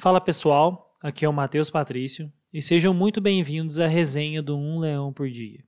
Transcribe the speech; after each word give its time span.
Fala 0.00 0.20
pessoal, 0.20 0.94
aqui 1.02 1.24
é 1.24 1.28
o 1.28 1.32
Matheus 1.32 1.70
Patrício 1.70 2.32
e 2.54 2.62
sejam 2.62 2.94
muito 2.94 3.20
bem-vindos 3.20 3.80
à 3.80 3.88
resenha 3.88 4.40
do 4.40 4.56
Um 4.56 4.78
Leão 4.78 5.12
por 5.12 5.28
Dia. 5.28 5.64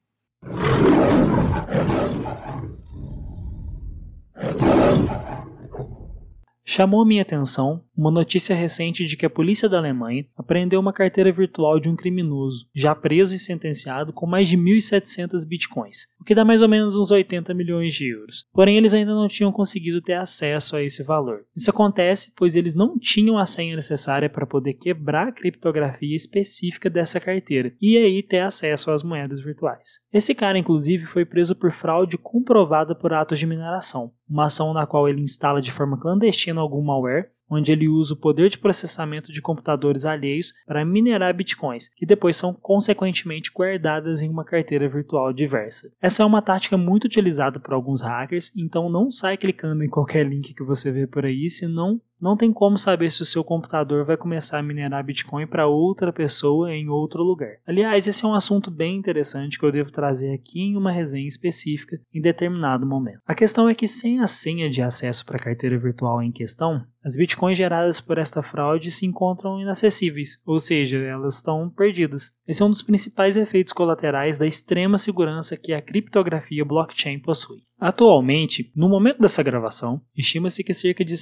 Chamou 6.65 7.05
minha 7.05 7.23
atenção 7.23 7.85
uma 8.01 8.11
notícia 8.11 8.57
recente 8.57 9.05
de 9.05 9.17
que 9.17 9.27
a 9.27 9.31
polícia 9.31 9.69
da 9.69 9.77
Alemanha 9.77 10.25
apreendeu 10.37 10.81
uma 10.81 10.93
carteira 10.93 11.31
virtual 11.31 11.79
de 11.79 11.89
um 11.89 11.95
criminoso, 11.95 12.67
já 12.75 12.95
preso 12.95 13.35
e 13.35 13.39
sentenciado, 13.39 14.13
com 14.13 14.27
mais 14.27 14.49
de 14.49 14.57
1.700 14.57 15.47
bitcoins, 15.47 16.07
o 16.19 16.25
que 16.25 16.35
dá 16.35 16.43
mais 16.43 16.63
ou 16.63 16.69
menos 16.69 16.97
uns 16.97 17.11
80 17.11 17.53
milhões 17.53 17.93
de 17.93 18.11
euros. 18.11 18.47
Porém, 18.53 18.79
eles 18.79 18.95
ainda 18.95 19.15
não 19.15 19.29
tinham 19.29 19.53
conseguido 19.53 20.01
ter 20.01 20.15
acesso 20.15 20.77
a 20.77 20.83
esse 20.83 21.03
valor. 21.03 21.45
Isso 21.55 21.71
acontece 21.71 22.33
pois 22.37 22.57
eles 22.57 22.75
não 22.75 22.99
tinham 22.99 23.37
a 23.37 23.45
senha 23.45 23.77
necessária 23.77 24.31
para 24.31 24.47
poder 24.47 24.75
quebrar 24.75 25.29
a 25.29 25.33
criptografia 25.33 26.17
específica 26.17 26.89
dessa 26.89 27.21
carteira 27.21 27.75
e 27.81 27.99
aí 27.99 28.23
ter 28.23 28.41
acesso 28.41 28.91
às 28.91 29.03
moedas 29.03 29.41
virtuais. 29.41 30.01
Esse 30.11 30.35
cara, 30.35 30.59
inclusive, 30.59 31.05
foi 31.05 31.27
preso 31.27 31.55
por 31.55 31.71
fraude 31.71 32.17
comprovada 32.17 32.95
por 32.95 33.13
atos 33.13 33.39
de 33.39 33.47
mineração, 33.47 34.13
uma 34.29 34.47
ação 34.47 34.73
na 34.73 34.87
qual 34.87 35.09
ele 35.09 35.21
instala 35.21 35.61
de 35.61 35.71
forma 35.71 35.99
clandestina 35.99 36.61
algum 36.61 36.83
malware 36.83 37.29
onde 37.51 37.73
ele 37.73 37.89
usa 37.89 38.15
o 38.15 38.17
poder 38.17 38.49
de 38.49 38.59
processamento 38.59 39.33
de 39.33 39.43
computadores 39.43 40.07
alheios 40.07 40.53
para 40.67 40.85
minerar 40.85 41.35
bitcoins, 41.35 41.89
que 41.89 42.07
depois 42.07 42.37
são 42.37 42.55
consequentemente 42.55 43.51
guardadas 43.53 44.23
em 44.23 44.31
uma 44.31 44.45
carteira 44.45 44.89
virtual 44.89 45.33
diversa. 45.33 45.91
Essa 46.01 46.23
é 46.23 46.27
uma 46.27 46.41
tática 46.41 46.77
muito 46.77 47.05
utilizada 47.05 47.59
por 47.59 47.75
alguns 47.75 48.01
hackers, 48.03 48.57
então 48.57 48.89
não 48.89 49.11
sai 49.11 49.37
clicando 49.37 49.83
em 49.83 49.89
qualquer 49.89 50.27
link 50.27 50.55
que 50.55 50.63
você 50.63 50.93
vê 50.93 51.07
por 51.07 51.25
aí, 51.25 51.51
senão 51.51 52.01
não 52.21 52.37
tem 52.37 52.53
como 52.53 52.77
saber 52.77 53.11
se 53.11 53.23
o 53.23 53.25
seu 53.25 53.43
computador 53.43 54.05
vai 54.05 54.17
começar 54.17 54.59
a 54.59 54.63
minerar 54.63 55.05
Bitcoin 55.05 55.47
para 55.47 55.67
outra 55.67 56.13
pessoa 56.13 56.73
em 56.73 56.89
outro 56.89 57.23
lugar. 57.23 57.57
Aliás, 57.67 58.07
esse 58.07 58.25
é 58.25 58.29
um 58.29 58.35
assunto 58.35 58.71
bem 58.71 58.97
interessante 58.97 59.59
que 59.59 59.65
eu 59.65 59.73
devo 59.73 59.91
trazer 59.91 60.33
aqui 60.33 60.61
em 60.61 60.77
uma 60.77 60.93
resenha 60.93 61.27
específica 61.27 62.01
em 62.13 62.21
determinado 62.21 62.87
momento. 62.87 63.21
A 63.27 63.35
questão 63.35 63.69
é 63.69 63.75
que 63.75 63.87
sem 63.87 64.21
a 64.21 64.27
senha 64.27 64.69
de 64.69 64.83
acesso 64.83 65.25
para 65.25 65.37
a 65.37 65.43
carteira 65.43 65.79
virtual 65.79 66.23
em 66.23 66.33
questão, 66.33 66.85
as 67.03 67.17
bitcoins 67.17 67.57
geradas 67.57 68.01
por 68.01 68.19
esta 68.19 68.43
fraude 68.43 68.91
se 68.91 69.07
encontram 69.07 69.61
inacessíveis, 69.61 70.41
ou 70.47 70.59
seja, 70.59 70.99
elas 70.99 71.37
estão 71.37 71.71
perdidas. 71.71 72.33
Esse 72.47 72.63
é 72.63 72.65
um 72.65 72.71
dos 72.71 72.83
principais 72.83 73.37
efeitos 73.37 73.73
colaterais 73.73 74.39
da 74.39 74.47
extrema 74.47 74.99
segurança 74.99 75.57
que 75.57 75.73
a 75.73 75.81
criptografia 75.81 76.65
blockchain 76.65 77.19
possui. 77.19 77.59
Atualmente, 77.81 78.71
no 78.77 78.91
momento 78.91 79.19
dessa 79.19 79.43
gravação, 79.43 80.03
estima-se 80.15 80.63
que 80.63 80.75
cerca 80.75 81.03
de 81.03 81.17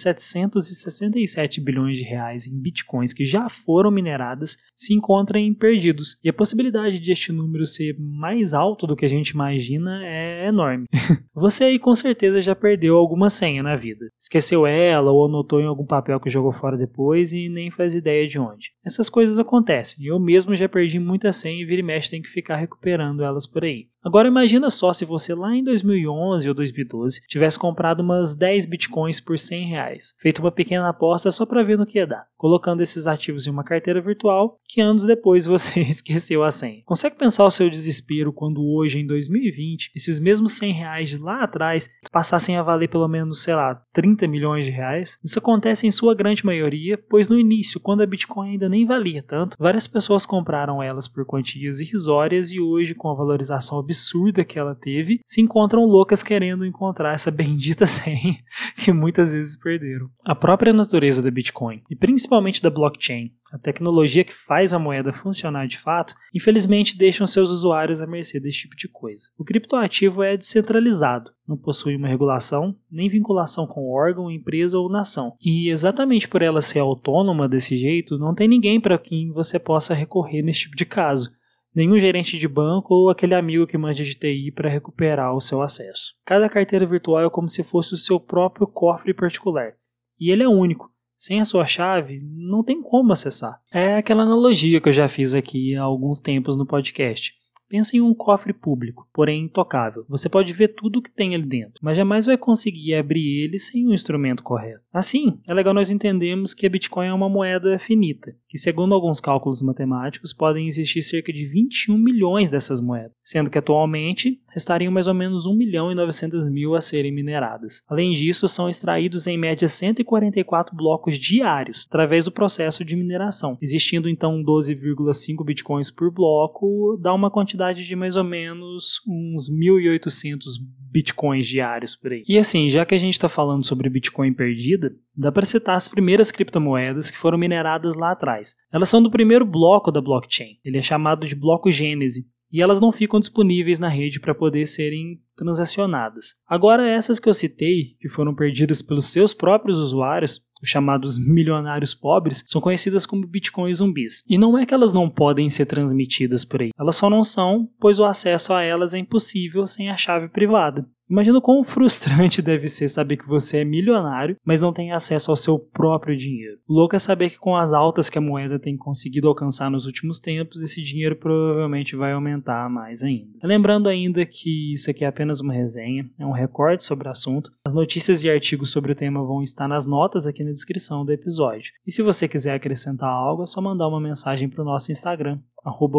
767 0.91 1.61
bilhões 1.61 1.97
de 1.97 2.05
reais 2.05 2.47
em 2.47 2.61
bitcoins 2.61 3.13
que 3.13 3.25
já 3.25 3.49
foram 3.49 3.91
mineradas 3.91 4.57
se 4.75 4.95
encontrem 4.95 5.53
perdidos, 5.55 6.19
e 6.23 6.29
a 6.29 6.33
possibilidade 6.33 6.99
de 6.99 7.13
este 7.13 7.33
número 7.33 7.67
ser 7.67 7.97
mais 7.99 8.55
alto 8.55 8.87
do 8.87 8.97
que 8.97 9.05
a 9.05 9.09
gente 9.09 9.31
imagina 9.31 10.05
é 10.05 10.47
enorme. 10.47 10.87
Você 11.35 11.65
aí 11.65 11.79
com 11.79 11.95
certeza 11.95 12.41
já 12.41 12.55
perdeu 12.55 12.97
alguma 12.97 13.31
senha 13.31 13.63
na 13.63 13.77
vida. 13.77 14.07
Esqueceu 14.21 14.67
ela 14.67 15.11
ou 15.11 15.27
anotou 15.27 15.61
em 15.61 15.67
algum 15.67 15.87
papel 15.87 16.21
que 16.21 16.31
jogou 16.31 16.53
fora 16.53 16.77
depois 16.77 17.33
e 17.33 17.49
nem 17.49 17.71
faz 17.71 17.95
ideia 17.95 18.27
de 18.27 18.39
onde. 18.39 18.73
Essas 18.85 19.09
coisas 19.09 19.39
acontecem, 19.39 20.07
eu 20.07 20.19
mesmo 20.19 20.57
já 20.57 20.69
perdi 20.69 20.99
muita 20.99 21.33
senha 21.33 21.63
e 21.63 21.65
vira 21.65 21.81
e 21.81 21.85
mexe 21.85 22.11
tem 22.11 22.23
que 22.23 22.29
ficar 22.29 22.57
recuperando 22.57 23.23
elas 23.23 23.47
por 23.47 23.65
aí. 23.65 23.89
Agora 24.03 24.29
imagina 24.29 24.71
só 24.71 24.93
se 24.93 25.05
você 25.05 25.35
lá 25.35 25.55
em 25.55 25.65
2011 25.65 26.49
ou 26.49 26.55
2012 26.55 27.21
tivesse 27.27 27.59
comprado 27.59 28.01
umas 28.01 28.37
10 28.37 28.67
bitcoins 28.67 29.21
por 29.21 29.37
100 29.37 29.65
reais, 29.65 30.15
feito 30.19 30.39
uma 30.39 30.53
pequena 30.53 30.89
aposta 30.89 31.33
só 31.33 31.45
para 31.45 31.65
ver 31.65 31.77
no 31.77 31.85
que 31.85 31.99
ia 31.99 32.07
dar, 32.07 32.27
colocando 32.37 32.81
esses 32.81 33.09
ativos 33.09 33.47
em 33.47 33.51
uma 33.51 33.65
carteira 33.65 34.01
virtual 34.01 34.61
que 34.65 34.81
anos 34.81 35.05
depois 35.05 35.47
você 35.47 35.81
esqueceu 35.81 36.45
a 36.45 36.51
senha. 36.51 36.83
Consegue 36.85 37.17
pensar 37.17 37.45
o 37.45 37.51
seu 37.51 37.69
desespero 37.69 38.33
quando 38.33 38.65
hoje 38.65 39.01
em 39.01 39.07
2020 39.07 39.91
esses 39.97 40.21
mesmos 40.21 40.53
100 40.53 40.73
reais 40.73 41.09
de 41.09 41.19
lá 41.19 41.43
atrás 41.43 41.91
passassem 42.13 42.57
a 42.57 42.63
valer 42.63 42.89
pelo 42.89 43.09
menos, 43.09 43.43
sei 43.43 43.55
lá, 43.55 43.83
30 43.93 44.29
milhões 44.29 44.65
de 44.65 44.71
reais? 44.71 45.19
Isso 45.25 45.41
acontece 45.41 45.87
em 45.87 45.91
sua 45.91 46.15
grande 46.15 46.47
maioria, 46.47 46.97
pois 47.11 47.29
no 47.29 47.39
início, 47.39 47.81
quando 47.81 48.03
a 48.03 48.07
Bitcoin 48.07 48.51
ainda 48.51 48.69
nem 48.69 48.87
valia 48.87 49.25
tanto, 49.27 49.57
várias 49.59 49.89
pessoas 49.89 50.25
compraram 50.25 50.81
elas 50.81 51.09
por 51.09 51.25
quantias 51.25 51.81
irrisórias 51.81 52.53
e 52.53 52.61
hoje 52.61 52.95
com 52.95 53.11
a 53.11 53.15
valorização 53.15 53.79
absurda 53.89 54.45
que 54.45 54.59
ela 54.59 54.75
teve, 54.75 55.21
se 55.25 55.41
encontram 55.41 55.85
loucas 55.87 56.23
querendo 56.23 56.67
encontrar 56.67 57.15
essa 57.15 57.31
bendita 57.33 57.87
senha 57.87 58.37
que 58.77 58.93
muitas 58.93 59.33
vezes 59.33 59.57
perderam. 59.57 60.11
A 60.25 60.35
própria 60.35 60.73
natureza 60.73 61.23
da 61.23 61.31
Bitcoin, 61.31 61.83
e 61.91 61.97
principalmente 61.97 62.63
da 62.63 62.69
blockchain, 62.69 63.33
a 63.51 63.59
tecnologia 63.59 64.25
que 64.25 64.35
faz 64.35 64.75
a 64.75 64.79
moeda 64.79 65.11
funcionar 65.11 65.67
de 65.67 65.79
fato, 65.79 66.15
infelizmente 66.35 66.99
deixam 66.99 67.27
seus 67.27 67.49
usuários 67.49 68.03
à 68.03 68.07
mercê 68.07 68.39
desse 68.39 68.59
tipo 68.59 68.77
de 68.77 68.89
coisa. 68.89 69.31
O 69.39 69.45
criptoativo 69.45 70.23
é 70.23 70.37
descentralizado, 70.37 71.31
não 71.47 71.57
possui 71.57 71.97
uma 71.97 72.09
regulação, 72.09 72.77
nem 72.91 73.09
vinculação 73.09 73.67
com 73.67 73.91
órgão, 73.91 74.31
empresa 74.31 74.79
ou 74.79 74.91
nação. 74.91 75.33
E 75.41 75.71
exatamente 75.71 76.29
por 76.29 76.43
ela 76.43 76.61
ser 76.61 76.81
autônoma 76.81 77.49
desse 77.49 77.75
jeito, 77.79 78.19
não 78.19 78.35
tem 78.35 78.47
ninguém 78.47 78.79
para 78.79 78.99
quem 78.99 79.33
você 79.33 79.59
possa 79.59 79.95
recorrer 79.95 80.43
nesse 80.43 80.61
tipo 80.61 80.77
de 80.77 80.85
caso 80.85 81.38
nenhum 81.75 81.99
gerente 81.99 82.39
de 82.39 82.49
banco 82.49 82.95
ou 82.95 83.11
aquele 83.11 83.35
amigo 83.35 83.67
que 83.67 83.79
manja 83.79 84.05
de 84.05 84.15
TI 84.15 84.53
para 84.53 84.69
recuperar 84.69 85.35
o 85.35 85.41
seu 85.41 85.63
acesso. 85.63 86.15
Cada 86.25 86.49
carteira 86.49 86.87
virtual 86.87 87.27
é 87.27 87.31
como 87.31 87.49
se 87.49 87.63
fosse 87.63 87.95
o 87.95 87.99
seu 87.99 88.19
próprio 88.19 88.67
cofre 88.67 89.15
particular, 89.15 89.75
e 90.19 90.31
ele 90.31 90.43
é 90.43 90.49
único. 90.49 90.91
Sem 91.17 91.41
a 91.41 91.45
sua 91.45 91.67
chave, 91.67 92.21
não 92.23 92.63
tem 92.63 92.81
como 92.81 93.13
acessar. 93.13 93.61
É 93.73 93.97
aquela 93.97 94.23
analogia 94.23 94.81
que 94.81 94.89
eu 94.89 94.93
já 94.93 95.09
fiz 95.09 95.35
aqui 95.35 95.75
há 95.75 95.83
alguns 95.83 96.21
tempos 96.21 96.57
no 96.57 96.65
podcast. 96.65 97.38
Pensa 97.69 97.97
em 97.97 98.01
um 98.01 98.15
cofre 98.15 98.53
público, 98.53 99.07
porém 99.13 99.45
intocável. 99.45 100.05
Você 100.09 100.29
pode 100.29 100.53
ver 100.55 100.69
tudo 100.69 100.99
o 100.99 101.03
que 101.03 101.11
tem 101.11 101.35
ali 101.35 101.45
dentro, 101.45 101.81
mas 101.83 101.97
jamais 101.97 102.25
vai 102.25 102.39
conseguir 102.39 102.95
abrir 102.95 103.45
ele 103.45 103.59
sem 103.59 103.87
o 103.87 103.91
um 103.91 103.95
instrumento 103.95 104.43
correto. 104.43 104.81
Assim, 104.93 105.39
é 105.47 105.53
legal 105.53 105.75
nós 105.75 105.91
entendermos 105.91 106.55
que 106.55 106.67
a 106.67 106.71
Bitcoin 106.71 107.09
é 107.09 107.13
uma 107.13 107.29
moeda 107.29 107.79
finita, 107.79 108.35
que 108.49 108.57
segundo 108.57 108.95
alguns 108.95 109.21
cálculos 109.21 109.61
matemáticos 109.61 110.33
podem 110.33 110.67
existir 110.67 111.03
cerca 111.03 111.31
de 111.31 111.45
21 111.45 111.99
milhões 111.99 112.51
dessas 112.51 112.81
moedas, 112.81 113.13
sendo 113.23 113.51
que 113.51 113.59
atualmente 113.59 114.41
restariam 114.51 114.91
mais 114.91 115.07
ou 115.07 115.15
menos 115.15 115.45
1 115.45 115.55
milhão 115.55 115.93
e 115.93 115.95
900 115.95 116.49
mil 116.49 116.75
a 116.75 116.81
serem 116.81 117.13
mineradas. 117.13 117.83
Além 117.87 118.13
disso, 118.13 118.49
são 118.49 118.69
extraídos 118.69 119.27
em 119.27 119.37
média 119.37 119.69
144 119.69 120.75
blocos 120.75 121.19
diários 121.19 121.85
através 121.87 122.25
do 122.25 122.33
processo 122.33 122.83
de 122.83 122.97
mineração, 122.97 123.59
existindo 123.61 124.09
então 124.09 124.43
12,5 124.43 125.45
bitcoins 125.45 125.91
por 125.91 126.11
bloco, 126.11 126.99
dá 127.01 127.13
uma 127.13 127.31
quantidade 127.31 127.58
quantidade 127.59 127.85
de 127.85 127.97
mais 127.97 128.17
ou 128.17 128.25
menos 128.25 129.01
uns 129.07 129.51
1.800 129.51 130.45
bitcoins 130.91 131.47
diários 131.47 131.97
por 131.97 132.13
aí. 132.13 132.23
E 132.27 132.39
assim, 132.39 132.69
já 132.69 132.87
que 132.87 132.95
a 132.95 132.99
gente 132.99 133.13
está 133.15 133.29
falando 133.29 133.67
sobre 133.67 133.91
Bitcoin 133.91 134.33
perdida, 134.33 134.91
dá 135.17 135.31
para 135.31 135.45
citar 135.45 135.77
as 135.77 135.89
primeiras 135.89 136.31
criptomoedas 136.31 137.11
que 137.11 137.19
foram 137.19 137.37
mineradas 137.37 137.97
lá 137.97 138.13
atrás. 138.13 138.55
Elas 138.73 138.89
são 138.89 139.03
do 139.03 139.11
primeiro 139.11 139.45
bloco 139.45 139.91
da 139.91 140.01
blockchain. 140.01 140.59
Ele 140.65 140.79
é 140.79 140.83
chamado 140.83 141.27
de 141.27 141.35
bloco 141.35 141.71
Gênese. 141.71 142.27
E 142.53 142.63
elas 142.63 142.81
não 142.81 142.91
ficam 142.91 143.21
disponíveis 143.21 143.79
na 143.79 143.89
rede 143.89 144.19
para 144.19 144.35
poder 144.35 144.67
serem 144.67 145.21
transacionadas. 145.37 146.35
Agora, 146.49 146.89
essas 146.89 147.21
que 147.21 147.29
eu 147.29 147.35
citei, 147.35 147.97
que 148.01 148.09
foram 148.09 148.35
perdidas 148.35 148.83
pelos 148.83 149.07
seus 149.07 149.35
próprios 149.35 149.79
usuários, 149.79 150.43
os 150.63 150.69
chamados 150.69 151.19
milionários 151.19 151.95
pobres, 151.95 152.43
são 152.47 152.61
conhecidas 152.61 153.07
como 153.07 153.27
bitcoins 153.27 153.79
zumbis. 153.79 154.25
E 154.29 154.37
não 154.37 154.59
é 154.59 154.67
que 154.67 154.75
elas 154.75 154.93
não 154.93 155.09
podem 155.09 155.49
ser 155.49 155.67
transmitidas 155.67 156.45
por 156.45 156.63
aí, 156.63 156.71
elas 156.79 156.97
só 156.97 157.09
não 157.09 157.23
são, 157.23 157.69
pois 157.79 158.01
o 158.01 158.05
acesso 158.05 158.53
a 158.53 158.63
elas 158.63 158.95
é 158.95 158.99
impossível 158.99 159.67
sem 159.67 159.89
a 159.91 159.97
chave 159.97 160.29
privada. 160.29 160.89
Imagina 161.09 161.41
quão 161.41 161.65
frustrante 161.65 162.41
deve 162.43 162.69
ser 162.69 162.89
saber 162.89 163.17
que 163.17 163.27
você 163.27 163.59
é 163.59 163.65
milionário, 163.65 164.37
mas 164.45 164.63
não 164.63 164.73
tem 164.73 164.93
acesso 164.93 165.31
ao 165.31 165.37
seu 165.37 165.59
próprio 165.59 166.17
dinheiro. 166.17 166.59
O 166.69 166.75
louco 166.75 166.95
é 166.95 166.99
saber 166.99 167.31
que 167.31 167.39
com 167.39 167.57
as 167.57 167.73
altas 167.73 168.11
que 168.11 168.19
a 168.19 168.21
moeda 168.21 168.59
tem 168.59 168.77
conseguido 168.77 169.29
alcançar 169.29 169.71
nos 169.71 169.87
últimos 169.87 170.21
tempos, 170.21 170.61
esse 170.61 170.83
dinheiro 170.83 171.17
provavelmente 171.17 171.97
vai 171.97 172.13
aumentar 172.13 172.69
mais 172.69 173.03
ainda. 173.03 173.31
Lembrando 173.43 173.89
ainda 173.89 174.25
que 174.27 174.75
isso 174.75 174.91
aqui 174.91 175.05
é 175.05 175.09
apenas 175.09 175.41
uma 175.41 175.53
resenha, 175.53 176.09
é 176.19 176.27
um 176.27 176.33
recorde 176.33 176.85
sobre 176.85 177.09
o 177.09 177.11
assunto. 177.11 177.51
As 177.67 177.73
notícias 177.73 178.23
e 178.23 178.31
artigos 178.31 178.71
sobre 178.71 178.93
o 178.93 178.95
tema 178.95 179.25
vão 179.25 179.43
estar 179.43 179.67
nas 179.67 179.87
notas 179.87 180.27
aqui 180.27 180.45
na 180.45 180.51
descrição 180.51 181.05
do 181.05 181.13
episódio. 181.13 181.73
E 181.87 181.93
se 181.93 182.03
você 182.03 182.29
quiser 182.29 182.55
acrescentar 182.55 183.09
algo, 183.09 183.45
é 183.45 183.47
só 183.47 183.61
mandar 183.63 183.89
uma 183.89 184.01
mensagem 184.01 184.49
para 184.49 184.63
o 184.63 184.65
nosso 184.65 184.93
Instagram, 184.93 185.39
arroba 185.65 185.99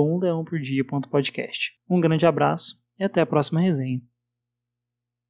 Um 1.90 2.00
grande 2.00 2.26
abraço 2.26 2.76
e 3.00 3.04
até 3.04 3.22
a 3.22 3.26
próxima 3.26 3.60
resenha. 3.60 4.02